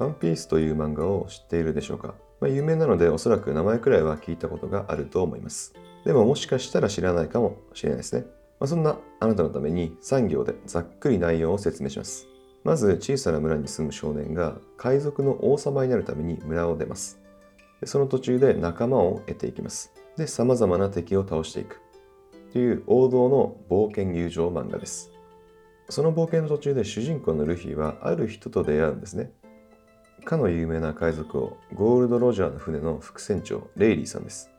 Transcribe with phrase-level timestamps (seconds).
[0.00, 5.74] ワンピースという漫画を知っているでしょうか、まあ、有名なのでおそらく名前くらいは聞いたことがあると思います。
[6.06, 8.22] でももしかしたら知らないかもしれないですね。
[8.58, 12.26] まあ、そんなあなたのために3行でざっくり内容を説明します。
[12.64, 17.20] まず小さな村に住む少年が海賊の王様になるために村を出ます。
[17.82, 19.92] でその途中で仲間を得ていきます。
[20.16, 21.80] で、様々な敵を倒していく。
[22.52, 25.12] という王道の冒険友情漫画です。
[25.90, 29.32] その冒険の途中で主人公のルフィはある人と出会うんですね。
[30.20, 34.50] かの有名な海賊王、ゴールド・ロジャーの船の副船長、レイリーさんです。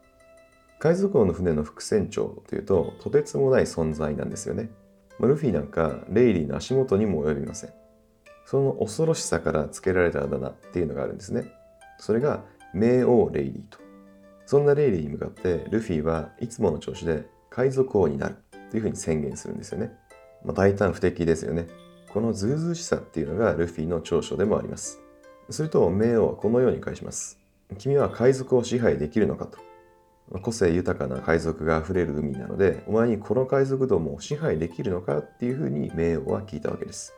[0.80, 4.70] 海賊王の船の副船長というと、とてつもない存在なんですよね。
[5.20, 7.74] ルフィなんか、レイリーの足元にも及びません。
[8.46, 11.52] その恐ろしさから付けられたあだ名っていうのがあるんですね。
[12.00, 12.44] それが、
[12.74, 13.78] 冥王レイリーと。
[14.46, 18.36] そんなレイリーに向かって、ルフィはいつもの調子で海賊王になる
[18.72, 19.92] というふうに宣言するんですよね。
[20.44, 21.68] まあ、大胆不敵ですよね。
[22.12, 25.00] このズうずしさっていうのがルフィの長所でもあります。
[25.52, 27.40] すると、冥王はこのように返します。
[27.78, 29.60] 君は海賊を支配できるのかと。
[30.40, 37.14] 個性豊かな海賊が溢れる海なので、お前にこの海賊どもを支配できるのかっていうふうに冥王は聞いたわけです。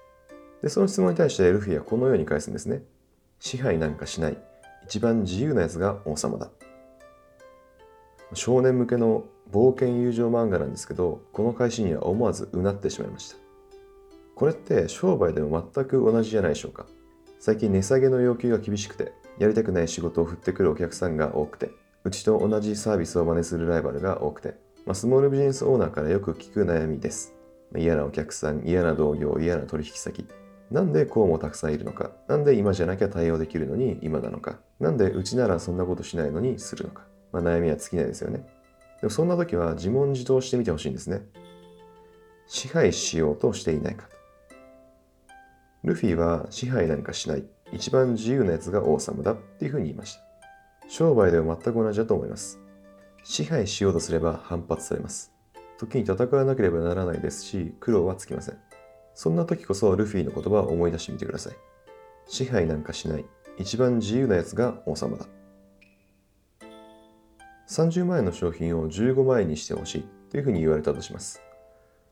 [0.62, 2.82] で、その質問に対してルフィはこのように返すんですね。
[3.40, 4.38] 支配なんかしない。
[4.86, 6.50] 一番自由なやつが王様だ。
[8.34, 13.38] 少年向けの冒険友情漫画なんですけど、この返しには思わずうなってしまいました。
[14.36, 16.88] これって商売でも全く同じじゃないでしょうか。
[17.46, 21.72] 最近値下げの要求が厳しくて、やりたくない仕事を振ってくるお客さんが多くて、
[22.06, 27.36] うちと同じサービスを真似するライバルが多くて、まあ、スモールビジネスオーナーからよく聞く悩みです。
[27.76, 30.26] 嫌なお客さん、嫌な同業、嫌な取引先。
[30.72, 32.12] なんでこうもたくさんいるのか？
[32.30, 34.60] なんで今じゃなきゃ対応できるのに今なのか？
[34.80, 37.02] なんでうちならそんなことしないのにするのか？
[37.34, 38.48] まあ、悩みは尽きないですよね。
[39.02, 41.24] でもそんな時は自問自答してみてほしいんですね。
[42.48, 44.08] 支配しようとしていないか。
[45.84, 47.46] ルフィは支配なんかしない。
[47.74, 50.22] 一番自由なやつが王様だっていうふうに言いました。
[50.88, 52.60] 商売では全く同じだと思います。
[53.24, 55.34] 支配しようとすれば反発されます。
[55.78, 58.58] 時に戦わなければならないですし、苦労はつきません。
[59.14, 61.54] そんな時こそルフィの言葉を思い出してみてください。
[62.28, 63.26] 支配なんかしない。
[63.58, 65.26] 一番自由なやつが王様だ。
[67.70, 71.42] 30万円の商品を15万円にしてほしいというふうに言われたとします。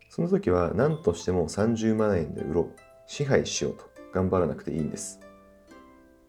[0.10, 2.91] その時は何としても30万円で売ろう。
[3.12, 3.84] 支配しようと
[4.14, 5.20] 頑張らなくていいんです。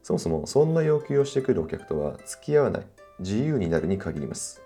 [0.03, 2.87] そもそもそんな要求をしてくるお客とは付き合わない、
[3.21, 4.61] 自由になるに限ります。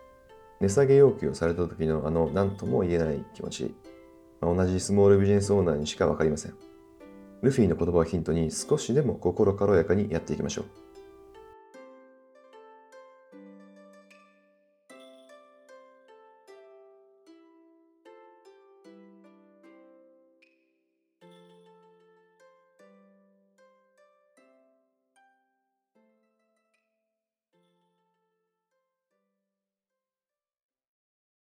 [0.60, 3.74] 値下げ要求をされた時のあの何とも言えない気持ち、
[4.40, 6.54] ま、同じスモールビジネスオーナーにしか分かりません。
[7.42, 10.85] ルフィの言葉をヒントに少しでも心軽やかにやっていきましょう。